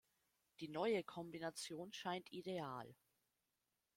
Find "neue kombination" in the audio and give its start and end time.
0.67-1.93